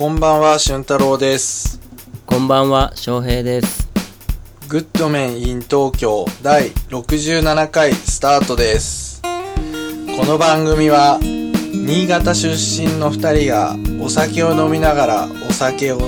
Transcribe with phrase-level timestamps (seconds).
[0.00, 1.78] こんばんは、俊太郎です。
[2.24, 3.90] こんばんは、翔平です。
[4.66, 9.20] グッドメン in 東京第67回スタートです。
[9.20, 16.00] この番組は、新潟出身の二人がお酒を飲みながらお酒を、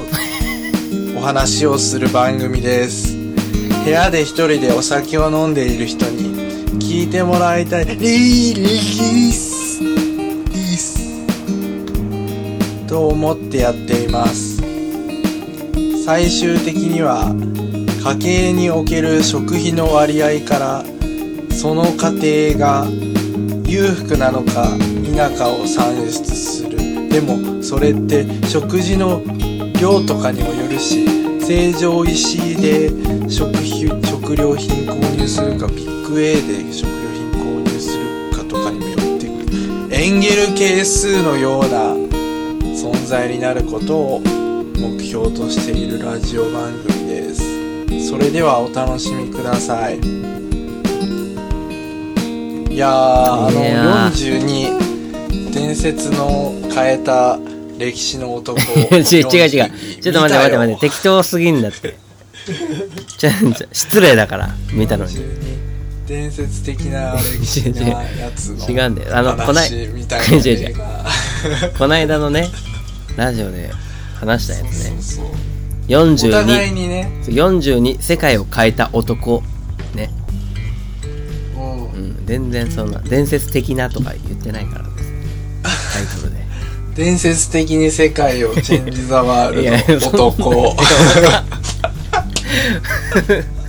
[1.15, 3.15] お話をする番組です。
[3.85, 6.35] 部屋で一人でお酒を飲んでいる人に
[6.81, 7.85] 聞いてもらいたい。
[7.85, 9.52] リーリース
[12.93, 14.61] と思ってやっています。
[16.05, 17.33] 最終的には
[18.05, 20.85] 家計における食費の割合から
[21.57, 22.87] その家庭が
[23.65, 24.67] 裕福なのか
[25.05, 29.23] 否かを算出するでもそれって食事の
[29.81, 31.07] 量とかにもよるし
[31.41, 32.91] 成城石井で
[33.31, 42.12] 食費食料品購入するかビッグ A で食料品購入するかとかにもよってくるエンゲル係数のような
[42.73, 49.99] 存在になることを目標としているラジオ番組ですそれではお楽しみください
[52.73, 57.39] いやーあのいやー42伝説の変えた
[57.79, 59.71] 歴史の男違う 違う違う。
[60.01, 61.97] ちょっと待って待って待って、て適当すぎんだって。
[63.19, 65.17] ちょ、ちょ、失礼だから、見たのに。
[66.07, 69.17] 伝説的な歴史なやつの 違うんだよ。
[69.17, 69.69] あのこない。
[69.69, 70.77] 話みたいな違う。
[71.79, 72.51] こないだのね、
[73.17, 73.71] ラジオで
[74.19, 74.71] 話したやつね。
[75.01, 75.27] そうそう
[75.89, 77.11] お互い42、にね。
[77.27, 79.43] 42、世界を変えた男。
[79.95, 80.11] ね。
[81.57, 81.61] う。
[81.61, 81.67] んう
[81.99, 85.13] ん、全然そんな、伝説的なとか言ってないからです。
[85.63, 86.43] タイトルで。
[86.95, 90.77] 伝説的に世界をチェンジ・ザ・ワールいやド男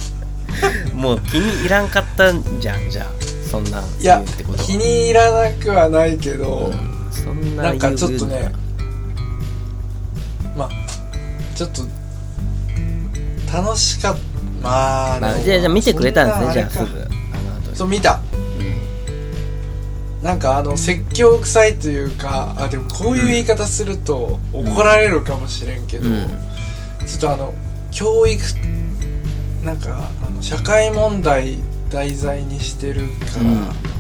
[1.04, 3.24] もう気に入らんかったんじゃん、じゃあ。
[3.52, 4.64] そんなんいや言うってこと。
[4.64, 8.52] 気に入らなくはないけど、うんそんななんかちょっとね
[10.58, 10.70] まあ
[11.56, 11.84] ちょっと
[13.54, 14.20] 楽しかった。
[14.64, 16.86] まあ、まあ、じゃあじゃあ見てくれたんですねじゃあすぐ。
[16.86, 17.76] あの後に。
[17.76, 18.20] そう見た。
[20.24, 26.28] なんかあの説教臭いというかあでもこういう言い方すると怒られるかもしれんけど、うん。
[27.06, 27.54] ちょっとあの
[27.92, 28.42] 教育
[29.64, 31.58] なんかあの社会問題
[31.90, 33.56] 題材にしてるから、うん。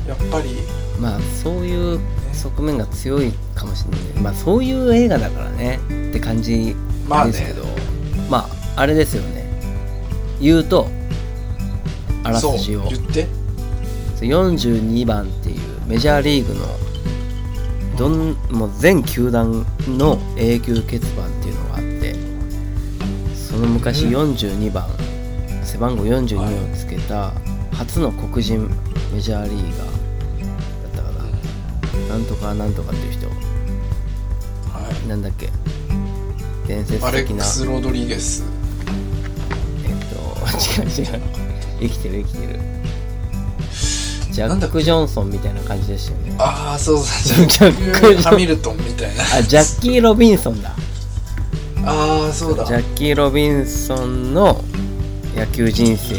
[0.08, 0.58] やっぱり
[1.00, 2.00] まあそういう
[2.34, 4.24] 側面が強いかもしれない。
[4.24, 5.80] まあそういう映画だからね
[6.10, 6.76] って感じ
[7.08, 7.32] まあね。
[7.32, 7.66] ですけど。
[8.30, 9.46] まああれですよね。
[10.42, 10.88] 言うと
[12.24, 12.88] あらすじを。
[12.90, 13.28] 言って。
[14.22, 16.66] 42番っていうメジャーリーグの
[17.98, 22.16] どんもう全球団の永久欠番っていうのがあって
[23.36, 24.34] その昔うん。
[24.34, 24.88] 42番、
[25.74, 27.34] 背番号42をつけた
[27.72, 28.70] 初の黒人
[29.12, 29.88] メジャーリーガー
[30.84, 31.10] だったか
[32.08, 32.16] な。
[32.16, 33.26] なんとかなんとかっていう人。
[33.26, 33.34] は
[35.08, 35.50] なんだっけ？
[36.68, 38.44] 伝い、説アレック的なス・ロドリゲス。
[39.84, 40.16] えっと
[40.80, 41.22] 違う違う。
[41.80, 42.60] 生きてる生きてる。
[44.32, 46.36] ジャック・ジョンソンみたいな感じでしたよね。
[46.38, 47.48] ああそうそう。
[47.48, 49.24] ジャックハミルトンみたいな。
[49.38, 50.76] あジャッキー・ロビンソンだ。
[51.84, 52.64] ああそうだ。
[52.64, 54.64] ジャッキー・ロビンソンの
[55.36, 56.16] 野球人生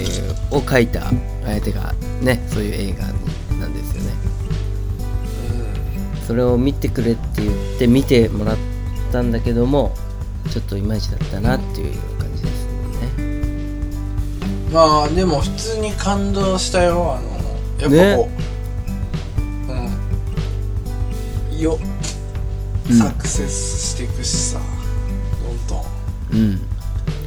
[0.51, 1.11] を書いた
[1.45, 3.07] 相手がねそういう映画
[3.57, 4.11] なんですよね。
[6.27, 8.57] それを見てくれって言って見てもらっ
[9.13, 9.95] たんだけども
[10.51, 12.73] ちょっといまいちだったなっていう感じですね。
[13.19, 13.35] うん
[14.73, 17.17] まあでも普通に感動したよ。
[17.17, 18.29] あのやっぱこ
[19.69, 21.59] う、うん。
[21.59, 21.79] よ
[22.91, 22.97] うん。
[22.97, 24.61] サクセスしていくしさ、
[25.43, 25.85] どんどん。
[26.33, 26.61] うん。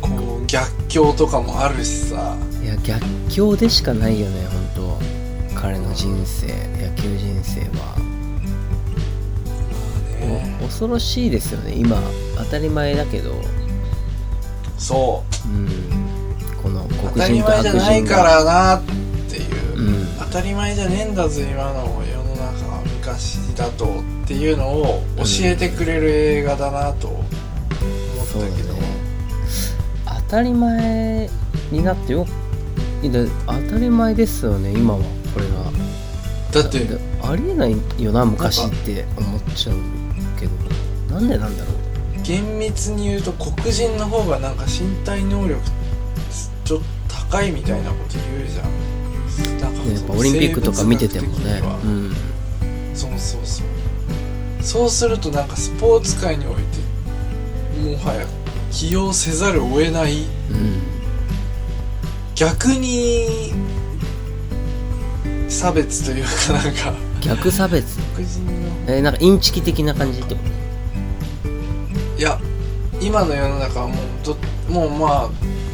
[0.02, 2.36] こう逆境とかもあるしさ。
[2.64, 4.98] いや逆境でしかないよね本
[5.54, 5.56] 当。
[5.56, 6.48] 彼の人生
[6.82, 7.96] 野球人生は。
[10.20, 10.58] ね。
[10.60, 11.76] お恐ろしいですよね。
[11.76, 12.02] 今
[12.36, 13.36] 当たり前だけど。
[14.80, 15.50] そう。
[15.50, 15.68] うん。
[16.64, 18.82] この当黒人とたり前じゃないからなっ
[19.30, 19.42] てい
[19.76, 20.08] う、うん。
[20.18, 28.67] 当たり前じゃねえんだぞ今の世の中は昔だとっていうのを教えてくれる映画だなと思ったけど、当
[30.28, 31.30] たり前
[31.72, 32.26] になってよ。
[33.46, 35.00] 当たり前ですよね今は
[35.34, 35.72] これが。
[36.52, 36.98] だってだ
[37.30, 39.78] ありえないよな昔って思っちゃう
[40.40, 40.52] けど。
[41.14, 42.22] なんでなんだろう。
[42.24, 45.62] 厳密に言うと黒人の方がなんか身体能力
[46.66, 46.86] ちょっと
[47.32, 48.66] 高いみたいなこと言うじゃん。
[49.62, 51.62] なんかねやっぱオリンピックとか見ててもね。
[51.84, 52.16] うん。
[52.94, 53.68] そうそうそう。
[54.62, 56.62] そうするとなんかスポーツ界において
[57.80, 58.26] もはや
[58.72, 60.24] 起用せざるを得ない。
[60.52, 60.82] うん
[62.36, 63.52] 逆に
[65.50, 66.94] 差別というかなんか。
[67.20, 68.00] 逆差別？
[68.86, 70.42] えーなんかインチキ的な感じってこ
[71.46, 72.20] と？
[72.20, 72.40] いや
[73.02, 74.38] 今の世の中はもうど
[74.72, 75.30] もうまあ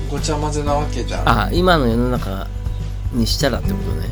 [0.09, 1.29] ごちゃ混ぜなわけじゃん。
[1.29, 2.47] あ今の世の中
[3.11, 4.07] にしたらってことね。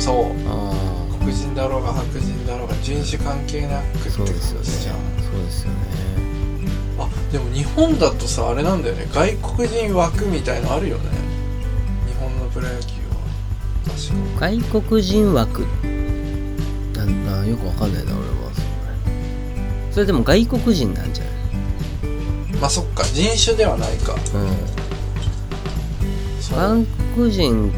[0.00, 0.32] そう。
[0.48, 0.72] あ
[1.20, 4.60] 黒人だろうが白人だろうが人種関係なくってあそうことですよ。
[4.60, 5.76] ねじゃんそうですよね。
[6.11, 6.11] あ
[7.32, 9.06] でも日本だとさあれなんだよね。
[9.12, 11.04] 外国人枠みたいのあるよね。
[12.06, 13.16] 日本のプロ野球は。
[13.86, 15.66] 確か外国人枠。
[16.94, 18.26] なんなよくわかんないな俺は。
[18.54, 18.66] それ
[19.92, 21.32] それでも外国人なんじゃない？
[22.60, 23.02] まあそっか。
[23.04, 24.14] 人種ではないか。
[24.14, 24.22] うん。
[26.54, 27.72] 韓国人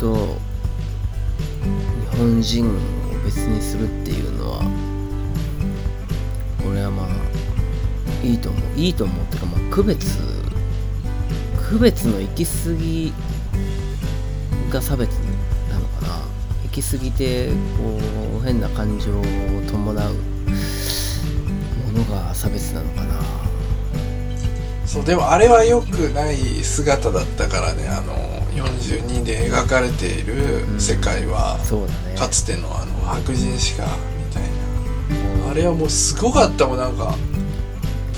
[0.00, 0.20] と日
[2.16, 2.72] 本人を
[3.24, 4.27] 別にするっていう
[8.28, 8.78] いいと思う。
[8.78, 9.24] いいと思う。
[9.24, 10.18] っていうかまあ区別
[11.70, 13.12] 区別の行き過ぎ
[14.70, 15.10] が差別
[15.70, 16.08] なのかな。
[16.64, 17.54] 行き過ぎてこ
[18.40, 19.22] う変な感情を
[19.70, 23.14] 伴うものが差別なのかな。
[24.86, 27.88] そうでもあれは良くない姿だったからね。
[27.88, 28.14] あの
[28.54, 30.34] 42で描かれている
[30.78, 32.16] 世界は、そうだね。
[32.16, 34.42] かつてのあの白人しかみたい
[35.44, 35.50] な。
[35.50, 36.78] あれはもうすごかったもん。
[36.78, 37.14] なんか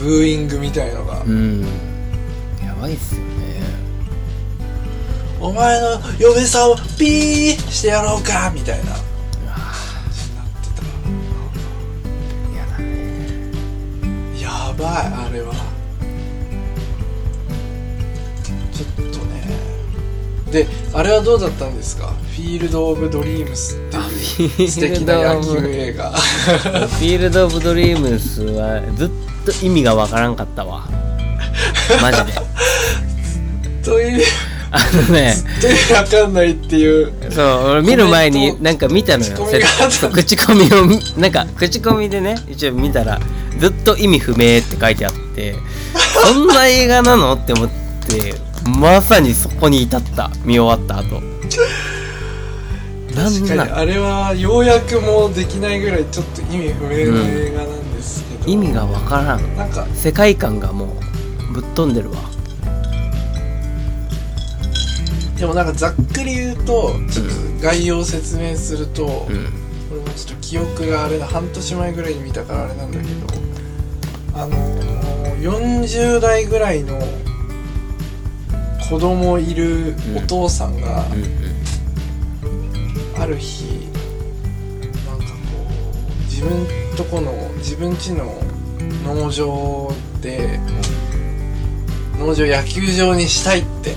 [0.00, 1.62] ブーイングみたいのが、うん。
[2.64, 3.26] やばいっすよね。
[5.38, 8.92] お前の嫁さんをピーしてやろうかみたいな。
[14.40, 15.52] やばいあれは。
[18.72, 19.42] ちょっとね。
[20.50, 22.06] であれはどうだったんですか？
[22.06, 23.96] フィールド・オブ・ドリームスって
[24.62, 26.10] いう素敵な野球映画。
[26.12, 29.10] フィールド・オブ・ドリームスはずっ
[29.44, 30.84] と意味がわからんかったわ。
[32.00, 32.32] マジで。
[33.84, 34.26] という
[34.72, 35.34] あのね。
[35.92, 37.12] わかんないっていう。
[37.30, 39.36] そう俺見る前になんか見たのよ。
[40.12, 43.18] 口コミを見なんか口コミでね一応見たら
[43.58, 45.54] ずっと意味不明って書いてあって
[46.24, 47.34] そんな映画なの？
[47.34, 47.68] って思っ
[48.06, 48.34] て
[48.78, 50.30] まさにそこに至った。
[50.44, 51.20] 見終わった後
[53.14, 59.56] なん確かになんあれはようやくもうできないぐらいちょっと意味不明な映画なんですけど、意味がわからん。
[59.56, 60.96] なんか世界観がも
[61.50, 62.18] うぶっ飛んでるわ。
[65.38, 69.46] でもなんかざっくり言うとちょっと概要を説明すると、うん。
[69.88, 73.10] これもちょっと記憶があれだ半年前ぐらいに見たからあれなんだけど
[74.34, 77.00] あのー、40代ぐらいの
[78.88, 81.24] 子供いるお父さんがうん。
[81.24, 81.39] うん
[83.20, 83.64] ある日
[85.06, 85.30] なんかこ
[86.20, 88.32] う自分とこの自分家の
[89.04, 90.58] 農場で
[92.18, 93.94] 農場を野球場にしたいって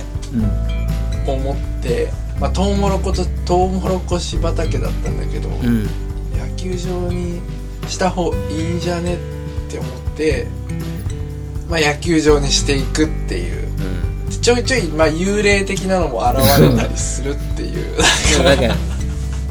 [1.26, 2.10] 思って、
[2.40, 5.88] まあ、トウモロコとトウモロコシ畑だったんだけど、うんうん
[6.34, 7.42] 野球場に
[7.90, 9.18] した方いいんじゃねっ
[9.70, 10.48] て思って、
[11.70, 13.68] まあ、野球場にしていくっていう。
[14.26, 14.42] うん。
[14.42, 17.98] ちょいちょい、まあ、幽霊的なのも現れたりするっていう。
[18.44, 18.93] なんか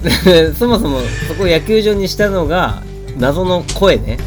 [0.59, 2.83] そもそもそこを野球場にしたのが
[3.19, 4.19] 謎の声ね。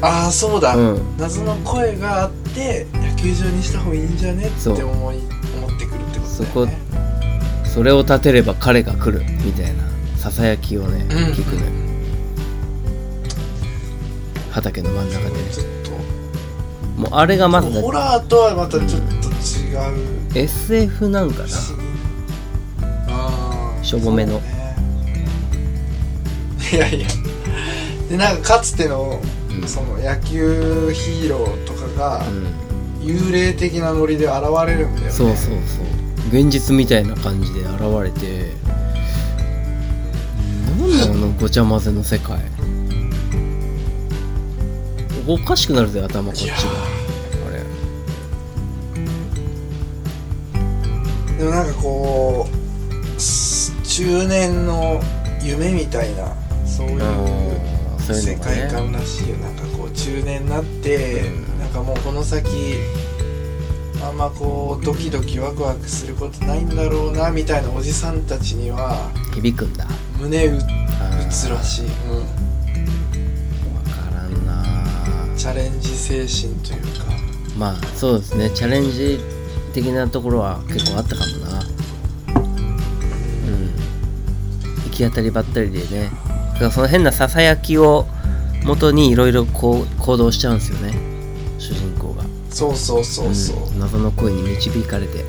[0.00, 1.00] ああそうだ、うん。
[1.18, 4.46] 謎の声があって野球場にした方がいいんじゃね？
[4.46, 5.16] ってそう思い
[5.56, 6.82] 思ってくるってことだよね。
[7.64, 9.84] それを立てれば彼が来るみたいな
[10.18, 11.16] ささやきをねうん。
[11.32, 11.66] 聞くのよ。
[14.50, 15.30] 畑の真ん中でね。
[15.52, 15.66] ちょっ
[16.96, 21.48] もうあれがまずホラーとはまたちょっと違う、SF なんかな？
[23.82, 24.40] しょぼめの。
[26.72, 27.08] いやいや。
[28.08, 29.20] でなんかかつての
[29.50, 29.68] うん。
[29.68, 32.46] その野球ヒーローとかがうん。
[33.02, 34.36] 幽霊的なノリで現
[34.66, 35.10] れるんだよね。
[35.10, 35.86] そうそうそう。
[36.28, 38.52] 現実みたいな感じで現れて
[40.78, 42.38] なんだあのごちゃ混ぜの世界。
[45.26, 46.54] おかしくなるぜ頭こっちが。
[46.56, 46.60] あ
[47.50, 47.64] れ。
[51.38, 52.61] でもなんかこうす
[53.94, 55.02] 中年の
[55.42, 56.34] 夢みたいな
[56.64, 57.00] そういう
[58.00, 59.36] 世界観らしいよ。
[59.36, 61.58] なんかこう中年になって、うん。
[61.58, 62.48] なんかもうこの先
[64.02, 68.96] あんまこうドキドキワクワクすることないんだろうなみたいなおじさんたちには
[69.34, 69.86] 響くんだ。
[70.18, 70.60] 胸打あ
[71.30, 71.92] つらしい、うん、
[73.74, 75.36] 分からんな。
[75.36, 77.12] チャレンジ精神というか。
[77.58, 78.48] まあそうですね。
[78.54, 79.20] チャレンジ
[79.74, 81.41] 的なところは結構あったかもな
[84.92, 86.10] 行き当たりばったりでね。
[86.52, 88.06] だからその変なささやきを
[88.64, 90.92] 元にいろいろこう行動しちゃうんですよね。
[91.58, 92.22] 主人公が。
[92.50, 93.80] そうそうそうそう、ん。
[93.80, 95.24] 謎の声に導かれて。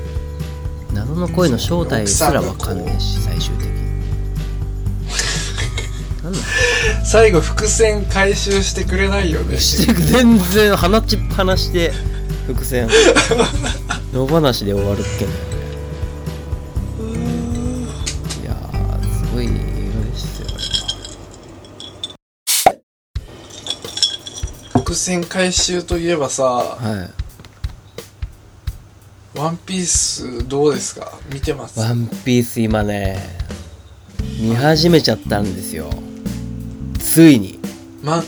[0.92, 3.74] 謎の声の正体すらわかんねえし最終的に。
[7.04, 9.58] 最後伏線回収してくれないよね。
[9.58, 11.92] して全然鼻ちっぱなして
[12.46, 12.88] 伏線。
[14.12, 15.53] 野放しで終わるっけね
[25.04, 27.10] 伏線回収といえばさは
[29.36, 29.38] い。
[29.38, 31.12] ワンピースどうですか？
[31.30, 31.78] 見てます？
[31.78, 33.18] ワンピース今ね
[34.40, 35.90] 見始めちゃったんですよ。
[36.98, 37.58] ついに。
[38.02, 38.24] ま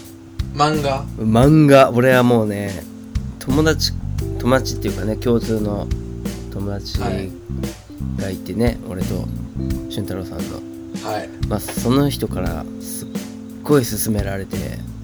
[0.55, 1.05] 漫画？
[1.17, 1.91] 漫画。
[1.93, 2.83] 俺はもうね
[3.39, 3.93] 友達
[4.39, 5.89] 友達っていうかね共通の
[6.53, 7.31] 友達はい。
[8.19, 9.27] がいてね、俺と
[9.89, 10.57] 俊太郎さんの。
[11.09, 11.29] はい。
[11.49, 13.09] まあその人からすっ
[13.63, 14.96] ごい勧められて「まあ、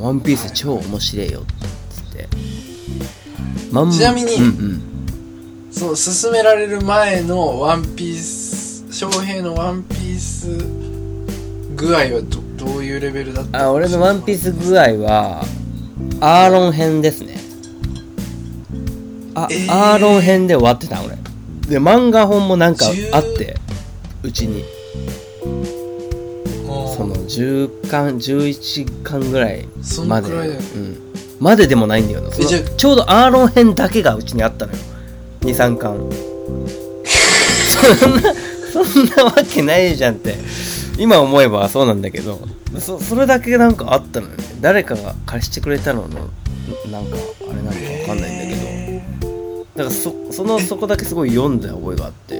[0.00, 1.44] ワンピース超面白いよ」っ
[1.94, 2.28] つって、
[3.70, 4.82] まんちなみにうんうん。
[5.70, 10.48] そう勧められる前のワンピース翔平のワンピース
[11.76, 15.42] 具合はどどういうレベルだったあ俺のワンピース具合は
[16.20, 17.38] アーロン編ですね。
[19.34, 19.72] あ、えー。
[19.72, 21.16] アーロン編で終わってた俺。
[21.68, 23.56] で漫画本もなんかあって
[24.22, 24.64] うちに
[27.30, 30.66] 10巻11巻ぐらいそんまでくらいだよね。
[30.74, 30.98] うん、
[31.38, 32.32] まででもないんだよな。
[32.32, 34.78] そのえじゃあちょうどアーロン編だけがうちにあったのよ。
[35.42, 36.10] 23巻。
[37.70, 38.34] そんな
[38.72, 40.34] そんなわけないじゃんって。
[40.98, 42.40] 今思えばそうなんだけど。
[42.80, 44.44] そそれだけなんかあったのよね。
[44.60, 46.08] 誰かが貸してくれたのの
[46.90, 47.16] なんか
[47.48, 48.66] あれなのかわかんないんだけど。
[48.66, 49.02] へ
[49.76, 52.34] だからそそのそこだけすごい読んだ覚えがあって。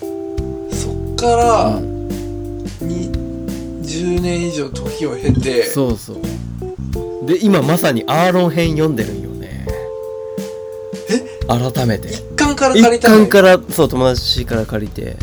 [0.00, 2.88] ーそっから、うん。
[2.88, 3.27] に
[3.88, 6.16] 10年以上時を経てそうそう。
[7.26, 9.66] で今まさにアーロン編読んでるんよね。
[11.10, 11.46] え？
[11.46, 12.12] 改めて。
[12.12, 13.18] 一巻から借り一たの？
[13.20, 15.16] 巻からそう友達から借りて。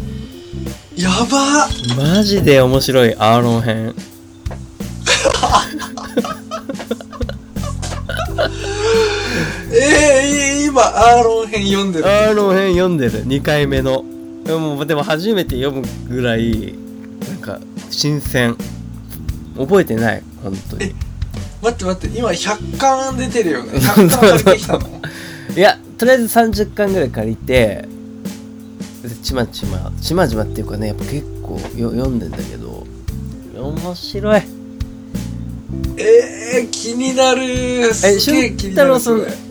[0.95, 1.67] やば。
[1.95, 3.95] マジで面白いアーロン編。
[9.71, 12.05] えー、今アーロン編読んでる。
[12.07, 13.25] アーロン編読んでる。
[13.25, 14.03] 2回目の。
[14.45, 16.75] でもでも初めて読むぐらい
[17.95, 18.55] 新鮮。
[19.57, 20.93] 覚えてない本当に。
[21.61, 23.71] 待って待って今100巻出てるよね。
[23.79, 24.89] 100巻借りてきたの？
[25.55, 27.87] いやとりあえず30巻ぐらい借りて
[29.01, 32.85] でちまちまちまちまっていうかねやっぱ結構よ読んでんだけど
[33.57, 34.41] 面白い。
[35.97, 37.43] えー、気になる。
[37.43, 38.93] えすげえ俊気になる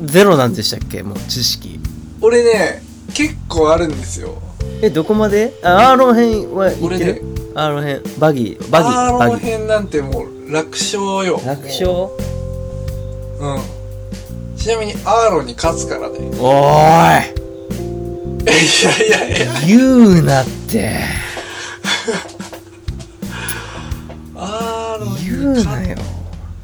[0.04, 1.02] ゼロなんでしたっけ？
[1.02, 1.80] もう知識。
[2.20, 2.82] 俺ね
[3.14, 4.34] 結構あるんですよ。
[4.82, 5.54] えどこまで？
[5.62, 9.30] あアーロン編は言俺ねってる、アーロン編バギーバギアーロンー。
[9.30, 11.40] バギー編なんてもう楽勝よ。
[11.46, 11.88] 楽勝？
[13.40, 13.60] うん。
[14.56, 16.18] ちなみにアーロンに勝つからね。
[16.38, 17.34] おーい。
[18.46, 18.52] や
[19.06, 19.62] いやいや。
[19.62, 20.92] い言うなって。
[24.36, 25.96] アーロンに言うなよ。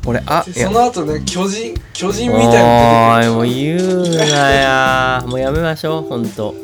[0.06, 5.22] 俺あその後ね巨人巨人みおたいにーいもう言うなや。
[5.26, 6.54] もうやめましょうほんと。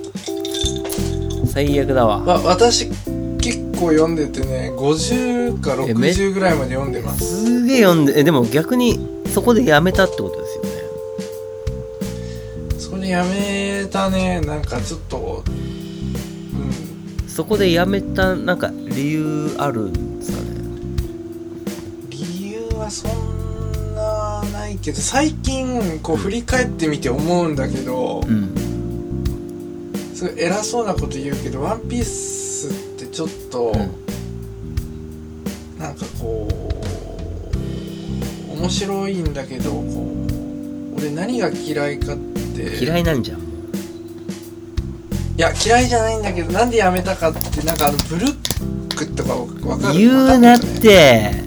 [1.47, 2.19] 最悪だわ。
[2.19, 2.96] まあ、私結
[3.77, 7.45] 構読んでてね50かえめ60ぐらいまで読んでます。
[7.45, 8.99] すげえ読んでえでも逆に
[9.33, 10.71] そこでやめたってことですよね。
[12.79, 17.29] それやめたねなんかちょっとうん。
[17.29, 20.47] そこでやめたなんか理由あるんですかね。
[22.11, 28.55] 理由はそんなないけど最近こう振り返ってみて思うんだけどうん。
[30.15, 32.46] すごい偉そうなこと言うけど「ワンピース
[33.17, 33.73] ちょっと、
[35.79, 36.47] なんかこ
[38.53, 39.81] う面白いんだけどこ
[40.93, 42.17] う俺何が嫌いかっ
[42.55, 42.77] て。
[42.79, 43.39] 嫌いなんじゃん。
[43.39, 43.43] い
[45.39, 48.35] や嫌いじゃないんだけどなんでやめたかってなんかあのブルッ
[48.95, 49.35] クとか
[49.67, 49.99] わかる？
[49.99, 51.31] 言うなって。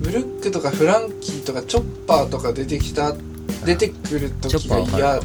[0.00, 3.14] ブルックとかフランキーとかチョッパーとか出てきた
[3.66, 5.20] 出てくる時が嫌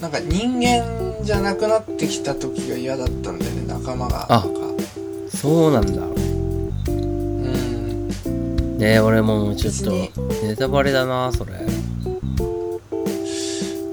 [0.00, 0.84] なんか人間
[1.24, 4.26] じゃなくなってきた時が嫌だったんだよね仲間が。
[4.28, 4.44] あ
[5.30, 6.02] そうなんだ。
[6.02, 8.08] うん。
[8.78, 9.90] ね俺ももうちょっと
[10.46, 11.52] ネタバレだなそれ。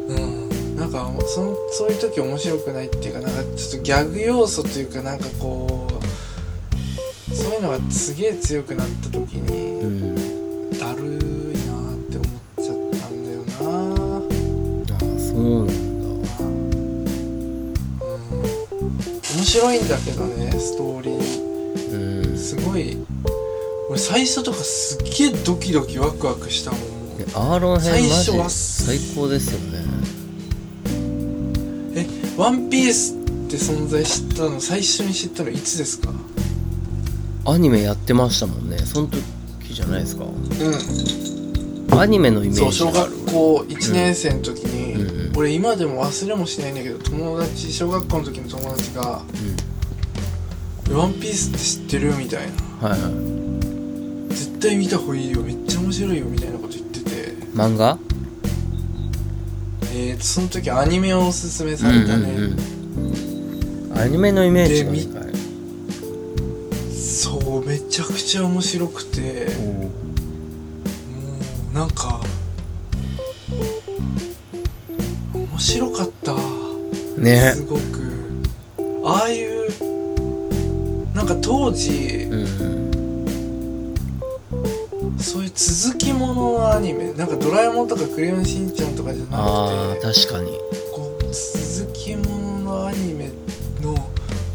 [0.09, 0.75] うん。
[0.75, 5.87] なんかそんそういう時面白くないっていうかなんかちょっとギャグ要素というかなんかこ
[7.31, 10.15] うそういうのがすげえ強くなった時うに、ん
[19.51, 22.27] 白いんだけどねストーリー。
[22.29, 22.37] うん。
[22.37, 22.97] すごい。
[23.89, 26.81] 俺最初とかすっげえドキドキワクワクしたもん。
[27.35, 29.85] アーロン編マジ最初は最高ですよね。
[31.95, 36.13] えワンピースっって存在知ったの最初に知ったのいつですか？
[37.45, 38.77] アニメやってましたもんね。
[38.77, 40.23] その時じゃないですか。
[40.23, 41.99] うん。
[41.99, 43.11] アニメのイメージがある。
[43.11, 44.80] 学校1年生の時に、
[45.41, 49.23] 俺今でも忘れもしないんだけど友達小学校の時の友達が
[50.93, 52.47] 「ワンピースって知ってる?」みたい
[52.81, 52.89] な。
[52.89, 53.11] はいはい
[54.29, 57.33] 「絶対見た方がいいよめっちゃ面白いよ」みたいなこと言ってて。
[57.55, 57.97] 漫画？
[59.95, 62.37] えーとその時アニメをおすすめされたね、
[63.95, 65.21] アニメのイメージが
[66.93, 69.47] そうめちゃくちゃ面白くて。
[69.59, 69.89] も
[71.71, 72.21] うなんか
[75.71, 76.35] 白かった。
[77.17, 77.53] ね。
[77.55, 77.81] すごく。
[79.05, 79.51] ああいう
[81.15, 82.51] なんか当時うん。
[85.17, 90.57] そういう続きもののアニメなんか「ドラえもん」とか「クレヨンしんちゃん」とかじゃなくて確かに。
[90.93, 92.23] こう続きも
[92.59, 93.31] ののアニメ
[93.81, 93.95] の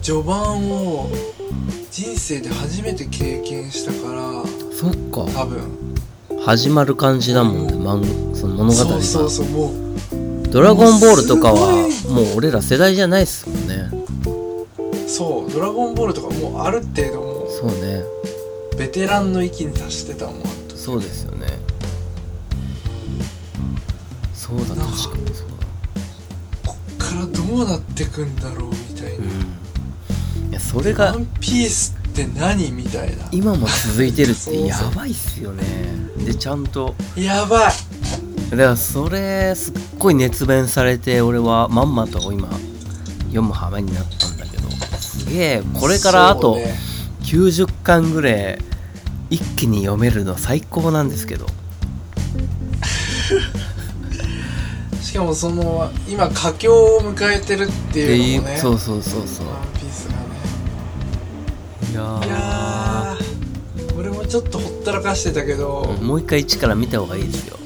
[0.03, 1.09] 序盤を
[1.91, 5.25] 人生で初めて経験したからそっか。
[5.33, 5.61] 多分。
[6.45, 8.85] 始まる感じだもんね漫その物語が。
[8.85, 9.87] そうそうそうもう
[10.51, 13.91] ドラゴンボールとかはすもう俺ら世代じゃないっすもんね。
[15.09, 18.03] そう「ドラゴンボール」とかもうある程度もそうね。
[18.73, 20.35] うベテランの域に達してたもん。
[20.75, 21.47] そうですよね。
[24.35, 24.85] そうだ確か。
[24.85, 25.21] にそうだ
[26.67, 29.25] こっからどうなってくんだろうみたいな。
[30.45, 30.51] うん。
[30.51, 33.29] いやそ「れがワンピースって何?」みたいな。
[33.33, 35.65] 今も続いてるってやばいっすよね。
[36.25, 37.73] でちゃんとやばい
[38.51, 42.49] だからそれすっごい熱弁されて俺はまんまと今
[43.25, 44.69] 読む羽目になったんだけど。
[44.99, 45.63] すげえ。
[45.75, 46.75] これからあとそうね
[47.23, 48.59] 90巻ぐらい
[49.31, 51.47] 一気に読めるの最高なんですけど。
[55.03, 58.59] しかもその今佳境を迎えてるってでいうのもね。
[58.59, 59.49] そうそうそうそう。
[59.49, 60.19] ワンピースがね。
[61.91, 62.27] いやー。
[62.27, 63.99] いやー。
[63.99, 67.57] 俺もちょっとほったらかしてたけど、もう一回一から見た方がいいですよ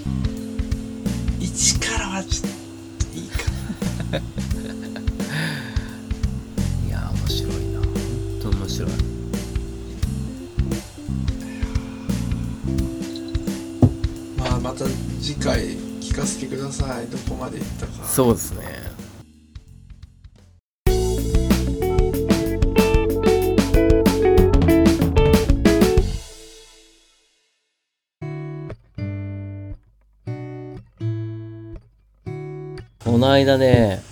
[16.21, 17.07] かせてください。
[17.07, 18.05] どこまで行ったか。
[18.05, 18.91] そうですね。
[33.03, 34.03] この間ね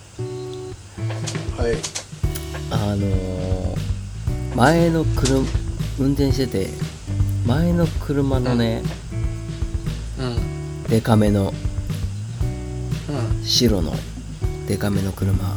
[1.56, 1.76] はい。
[2.70, 3.78] あのー
[4.56, 5.38] 前の車
[6.00, 6.66] 運転してて
[7.46, 8.82] 前の車のね、
[10.18, 10.82] うん。
[10.88, 11.67] デカめのうん
[13.48, 13.94] 白の
[14.66, 15.56] デカめの車、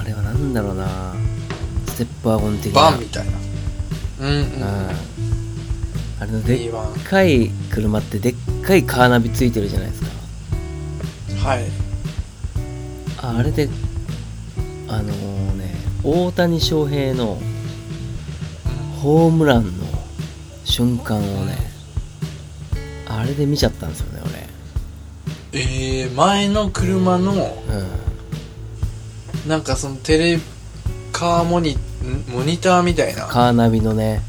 [0.00, 1.14] あれはなんだろうな。
[1.86, 2.80] ステップワゴン的な。
[2.80, 3.32] バンみたいな。
[4.20, 4.36] うんうん。
[4.36, 4.90] うん。
[6.18, 6.70] あれのでっ
[7.04, 10.08] かい車ってでっかいカーナビついてるじゃないですか。
[11.48, 11.64] はい。
[13.18, 13.68] ああれで
[14.88, 15.12] あの
[15.54, 17.38] ね大谷翔平の
[19.02, 19.84] ホームランの
[20.64, 21.54] 瞬間をね
[23.08, 24.48] あれで見ちゃったんですよね
[25.58, 27.40] えー、前の車の俺
[29.42, 29.48] うん。
[29.48, 30.38] なんかそのテレ
[31.12, 33.26] カーモニんモニターみたいな。
[33.26, 34.20] カーナビのね。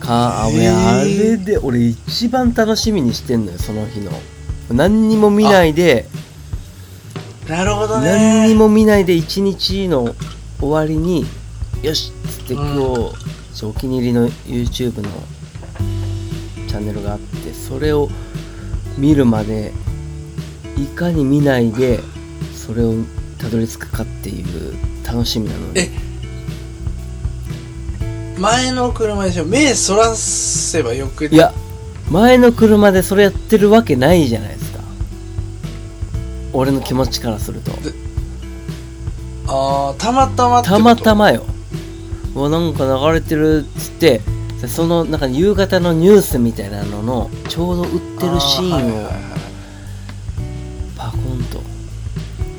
[0.00, 0.56] カー、へー。
[0.56, 4.10] 俺あれで俺一番楽しみにしてんのよその日の。
[4.70, 6.06] 何にも見ないで。
[7.46, 8.08] なるほどね。
[8.08, 10.14] 何にも見ないで一日の
[10.58, 11.26] 終わりに
[11.82, 12.64] よしっつって今
[13.52, 15.10] 日、お気に入りの YouTube の
[16.68, 18.08] チャンネルがあってそれを
[18.96, 19.72] 見るまで
[20.76, 22.00] いかに見ないで
[22.54, 22.94] それを
[23.38, 24.74] たどり着くかっていう
[25.06, 25.90] 楽しみなので。
[28.38, 31.34] 前の車でしょ目そらせばよくい？
[31.34, 31.54] や
[32.10, 34.80] 前の車でそれやってるわけないじゃないですか。
[36.52, 37.72] 俺の気持ちからすると。
[39.48, 40.78] あーたまたまってこと？
[40.78, 41.46] たまたまよ。
[42.34, 44.20] うわなんか流れてるっつって
[44.60, 49.08] でそのなんか夕方のニュースみたいなののちょうど売ってるシーンを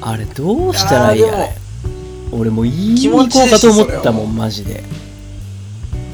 [0.10, 1.58] あれどうしたらいいやあーでもね
[2.32, 4.84] 俺もう言いに気行こ持ちいいうしかと思ったもんマジで。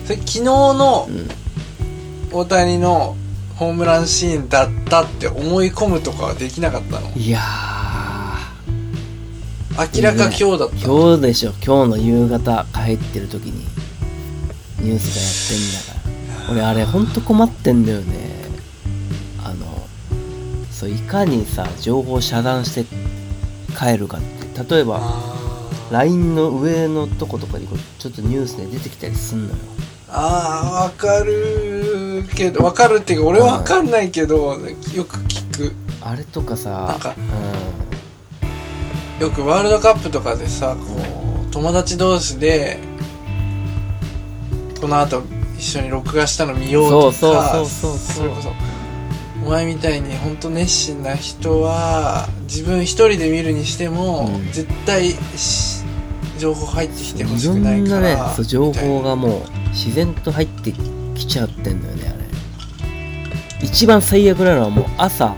[0.05, 0.17] それ。
[0.17, 1.29] 昨日のうん
[2.31, 3.15] 大谷の
[3.55, 7.11] ホームランシーンだったって思い込むとかはできなかったの？
[7.15, 7.39] いや
[9.95, 11.09] 明らか今日だったーの？
[11.09, 11.51] 今日でしょ。
[11.63, 13.67] 今日の夕方帰ってる時に。
[14.79, 16.51] ニュースがやってんだから。
[16.51, 18.33] 俺あれほんと困ってんだよね。
[19.43, 19.87] あの
[20.71, 22.85] そういかにさ情報遮断して
[23.73, 24.75] 帰るかって。
[24.75, 25.33] 例えばあ
[25.91, 27.67] LINE の上のとことかに
[27.99, 29.55] ちょっとニュースで出てきたりすんのよ。
[30.09, 35.73] ああわかるけどわかるっていうか俺はわかんないけどよく聞く。
[36.01, 37.15] あれとかさなんか
[39.19, 40.83] うよくワールドカップとかでさこ
[41.47, 42.77] う友達同士で
[44.81, 45.23] この後
[45.57, 47.97] 一緒に録画したの見ようとかそうそうそうそう。
[47.97, 48.49] それこそ
[49.45, 54.51] お前みたいに本当熱心な人は自分一人で見るにしても、うん。
[54.51, 55.83] 絶対し
[56.39, 62.13] 情報入ってきてほしいろくないんなねそう情報がもう自然と入ってきちゃってんのよねあ
[63.61, 63.65] れ。
[63.65, 65.35] 一番最悪なのはもう朝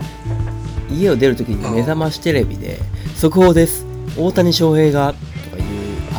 [0.90, 2.78] 家を出るときに目覚ましテレビで
[3.16, 5.14] 「速報です大谷翔平が」
[5.50, 5.64] とかいう
[6.12, 6.14] あ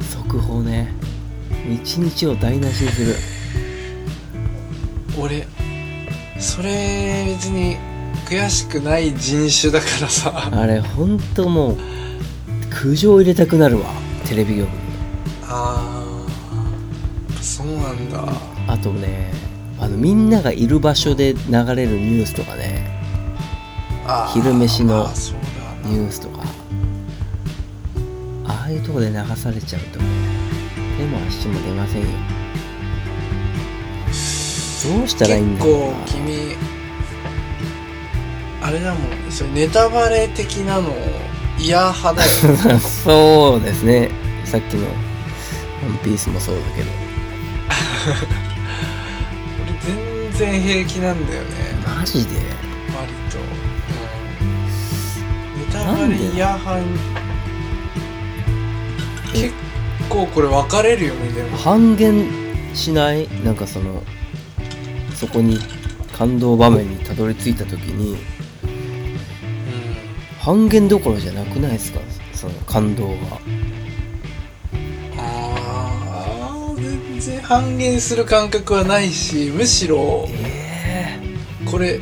[0.00, 0.92] の速報ね
[1.82, 3.14] 一日を台無しにする。
[5.20, 5.46] 俺
[6.42, 7.78] それ別に
[8.26, 10.50] 悔しくない人種だからさ。
[10.52, 11.78] あれほんともう
[12.68, 13.86] 苦情入れたくなるわ。
[14.26, 14.70] テレビ局に。
[15.44, 18.24] あーそうなんだ。
[18.66, 19.32] あとね
[19.78, 21.40] あのみんながいる場所で流
[21.76, 22.90] れるニュースとかね。
[24.34, 25.08] 昼飯の
[25.84, 26.42] ニュースとか。
[28.44, 30.08] ああいうとこで流されちゃうともう
[30.98, 32.08] 手も足も出ませんよ
[34.84, 35.96] どうしたらいいんだろうな。
[36.04, 36.56] 結構君
[38.62, 39.32] あれだもん。
[39.32, 40.94] それネタバレ的なの
[41.58, 42.24] 嫌派だ
[42.72, 42.78] よ。
[42.80, 44.10] そうですね。
[44.44, 44.86] さっきの
[45.86, 46.90] 「ワンピースもそうだけど。
[49.62, 49.78] 俺
[50.32, 51.48] 全然平気なんだよね。
[51.98, 52.30] マジで？
[52.94, 53.42] 割と、う
[55.58, 56.80] ん、ネタバレ嫌派
[59.32, 59.54] 結
[60.08, 61.56] 構これ分かれるよねでも。
[61.56, 62.28] 半減
[62.74, 63.28] しない？
[63.44, 64.02] なんかその
[65.22, 65.56] そこに
[66.18, 68.16] 感動場面にたどり着いた時に
[70.40, 72.00] 半減どころじゃなくないですか？
[72.34, 73.14] その感動が
[75.16, 81.20] あー全然半減する感覚はないしむしろえ
[81.70, 82.00] これ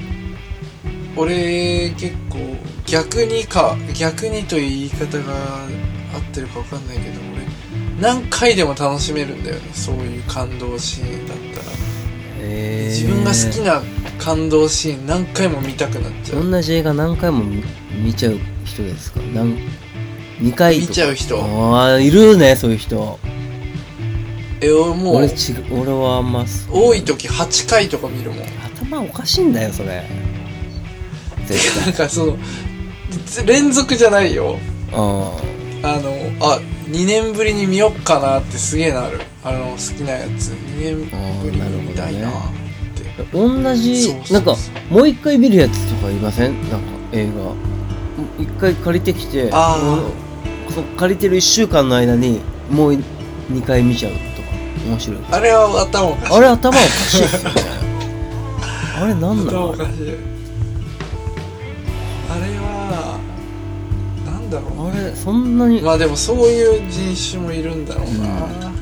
[1.14, 2.38] 俺結構
[2.86, 5.34] 逆にか逆にという言い方が
[6.14, 11.76] 合ってるか分かんないけど俺何回でも楽しめるんだよねそういう感動シーンだったら
[12.42, 13.82] え自分が好きな
[14.18, 16.50] 感動シーン何回も見たくなっちゃう。
[16.50, 17.62] 同じ映画何回も見
[18.02, 19.20] 見ちゃう人ですか？
[19.34, 19.58] 何
[20.40, 21.42] 2回見ちゃう人。
[21.42, 23.18] ああいるねそういう人。
[24.62, 28.44] え俺もう俺ち俺はあんま多い時8回とか見るもん。
[28.76, 30.06] 頭おかしいんだよそれ。
[31.46, 31.84] 絶対。
[31.86, 32.36] なんかその
[33.46, 34.58] 連続じゃないよ。
[34.92, 35.36] あ
[35.82, 39.20] あのあ2年ぶりに見よっかなってすげえなる。
[39.42, 40.48] あの好きなやつ。
[40.50, 40.96] 2年
[41.42, 44.56] ぶりに見たいなってあ同じなんか
[44.88, 46.60] もう一回見るやつとかいません？
[46.70, 47.32] なんか映画。
[48.38, 49.50] 一回借りてきて
[50.96, 52.40] 借りてる1週間の間に
[52.70, 54.24] もう2回見ちゃうとか。
[54.86, 55.18] 面白い。
[55.30, 56.34] あれは頭おかしい。
[56.34, 57.60] あれ頭おかしいっすよね。
[59.02, 59.84] あれなんな頭のあれ
[62.58, 63.18] は
[64.26, 64.88] なんだろう。
[64.88, 68.79] あれそんなにまあでもそういう人種もいるんだろうな、うん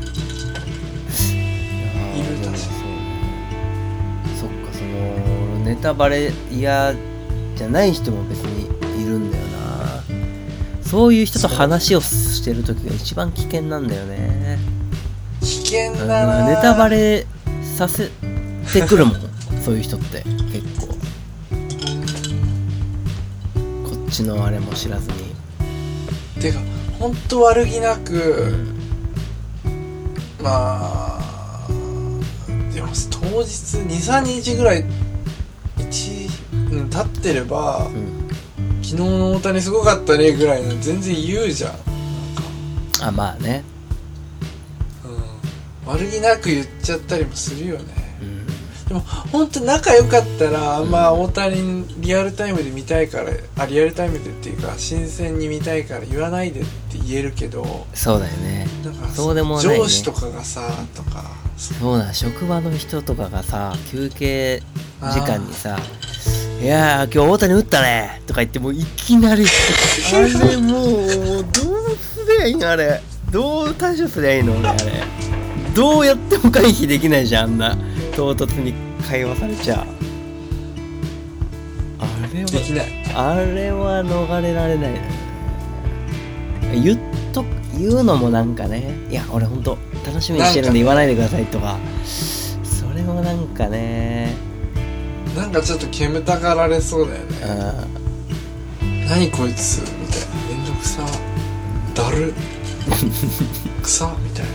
[5.68, 6.94] ネタバレ嫌
[7.54, 8.64] じゃない人も別に
[9.02, 10.02] いるんだよな。
[10.82, 14.58] そういう人と話をしてる時が一番危険なんだよね。
[15.42, 17.26] 危険うんだなネタバレ
[17.76, 18.08] させ
[18.72, 19.20] てくるもん。
[19.62, 20.86] そういう人って結構。
[20.86, 20.94] こ
[24.06, 25.34] っちのあれも知らずに。
[26.40, 26.60] てか
[26.98, 28.54] 本当悪気なく
[30.42, 31.68] まあ
[32.72, 34.84] でも当日23日ぐらい
[37.02, 38.28] 1、うん、経ってればうん。
[38.82, 41.72] 昨日の大谷すごかったねぐらいの全然言うじゃん、
[43.02, 43.62] あまあね。
[45.04, 47.84] うん、悪気なく言っちゃったりもするよね。
[48.22, 48.46] うん。
[48.86, 58.66] でも本当仲良かったら、まあ大谷リアルタイムで見たいからあリアルタイムでっていうか新鮮に見たいから言わないでって言えるけどそうだよね。
[58.82, 59.76] なんかそうでもないね。
[59.76, 60.62] 上司とかがさ
[60.94, 61.24] とか
[61.58, 64.62] そうだ職場の人とかがさ休憩
[65.02, 65.78] 時間にさ
[66.60, 69.44] 「いやー今日大谷打ったね」とか言ってもういきなり。
[69.44, 72.68] あれもうどうすりゃいいの？
[72.68, 73.00] あれ。
[73.30, 74.56] どう対処すりゃいいの？
[74.58, 75.04] 俺あれ。
[75.74, 77.78] どうやっても回避できないじゃんあんな。
[78.16, 78.74] 唐突に
[79.08, 79.86] 会話されちゃ。
[82.00, 82.86] あれはできない。
[83.14, 85.00] あれは逃れられないね。
[86.82, 86.98] 言っ
[87.32, 87.44] と
[87.78, 88.94] 言うのもなんかね。
[89.08, 91.78] いや俺ほんと楽しみにしてるんで言わないでくださいとか。
[92.04, 94.34] それもなんかね
[95.36, 97.36] なんかちょっと煙たがられそうだよね。
[98.82, 99.04] うん。
[99.06, 100.56] 何こいつみたいな。
[100.56, 101.02] めんどくさ。
[101.94, 102.34] だる。
[103.82, 104.46] 草みたい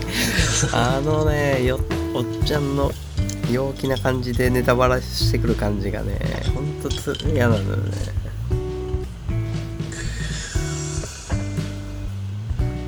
[0.72, 0.96] な。
[0.96, 1.80] あのねよ
[2.14, 2.92] おっちゃんの
[3.50, 6.18] 陽気な感じでネタバラしてくる感じがね
[6.54, 8.24] ほんとつ嫌なんだよね。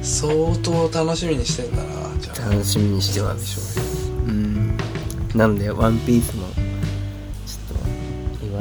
[0.02, 1.88] 相当楽しみにしてんだな。
[2.20, 2.50] じゃあ。
[2.50, 3.80] 楽しみにしてます。
[4.26, 4.76] うん。
[5.34, 6.46] なので「ワンピースも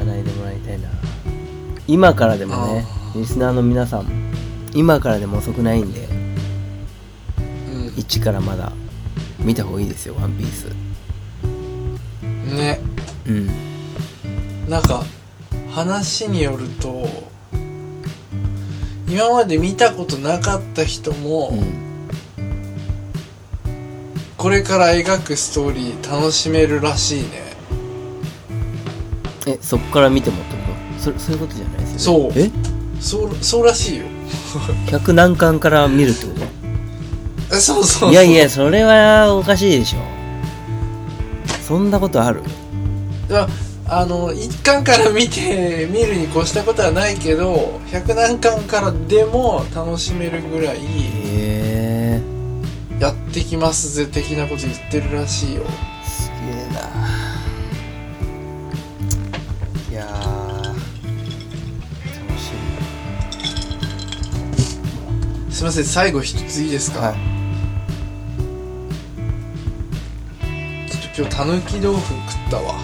[0.06, 0.88] ないでもらいたいな。
[1.88, 4.06] 今からでもねあリスナーの皆さん
[4.74, 6.08] 今からでも遅くないんで
[7.70, 7.86] うん。
[7.96, 8.72] 1からまだ
[9.38, 10.66] 見た方がいいですよ「ワンピース。
[12.54, 12.80] ね。
[13.26, 13.50] うん。
[14.68, 15.04] なんか
[15.70, 17.08] 話によると
[19.08, 21.86] 今まで見たことなかった人も、うん。
[24.36, 27.45] これから描くストーリー楽しめるらしいね
[29.46, 30.62] えそっから見てもってこ
[30.98, 31.18] と？
[31.18, 32.32] そそういうことじゃないですよね？
[32.32, 32.42] そう。
[32.42, 32.50] え？
[33.00, 34.04] そうそうらしいよ。
[34.88, 36.32] 100何巻から見るってこ
[37.52, 38.08] えそうそうそう。
[38.08, 39.98] といやいやそれはおかしいでしょ。
[41.66, 42.42] そんなことある？
[43.28, 43.48] だ
[43.88, 50.80] あの一巻から見て見るに越したことはないけど100何巻からでも楽しめるぐらいへ
[52.20, 52.20] え。
[52.98, 55.62] やってきますぜ的なこと言ってるらしいよ
[65.56, 67.12] すいません最後一ついいですか、みは
[70.86, 70.90] い。
[70.90, 72.74] ちょっと今日たぬき豆腐食ったわ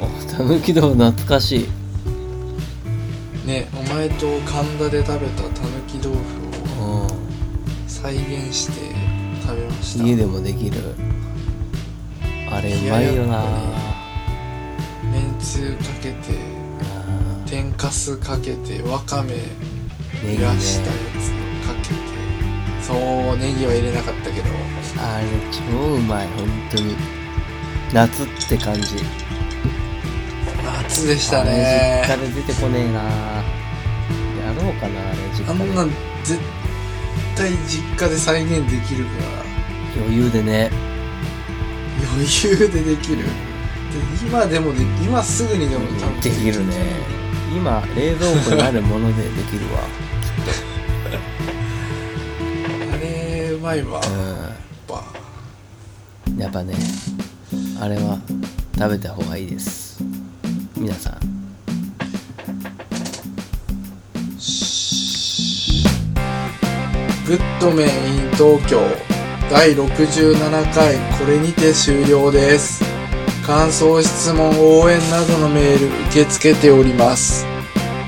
[0.00, 1.68] おたぬき豆腐懐かしい。
[3.44, 6.20] 俺ねお前と神田で食べたたぬき豆腐
[6.80, 7.08] をう
[7.88, 8.94] 再現して
[9.42, 10.04] 食べました。
[10.04, 10.94] ん家でもできる。
[12.52, 13.44] あれうまいよな。
[15.12, 16.38] めんつゆかけて
[16.84, 19.69] あ天かすかけてわかめー
[20.24, 21.94] ネギねしたやつをかけて
[22.82, 24.48] そうネギは入れなかったけど。
[24.98, 25.60] あれ超
[25.94, 26.96] うまい本当に。
[27.94, 28.96] 夏って感じ。
[30.62, 33.02] 夏でしたあれね実家で出てこねえな。
[33.02, 33.02] や
[34.54, 35.50] ろうかなあれ実家で。
[35.50, 35.90] あんなん
[36.24, 36.40] 絶
[37.36, 39.10] 対実家で再現できるか
[39.96, 40.70] 余裕でね。
[42.02, 43.24] ら余裕でできる。
[43.24, 43.24] で
[44.22, 46.74] 今でもで今すぐにでも多分できるね
[47.52, 49.80] 今冷蔵庫にあるものでできるわ。
[52.92, 54.00] あれうまいわ。
[54.00, 54.02] やっ
[54.86, 55.04] ぱ
[56.28, 56.38] うん。
[56.38, 56.74] やっぱね
[57.80, 58.18] あれは
[58.76, 60.02] 食べた方がいいです。
[60.76, 61.18] 皆さん。
[67.26, 68.80] グッドメン in 東京
[69.50, 72.89] 第67回これにて終了です
[73.46, 77.46] 感想質問応援などのメール受け付けております。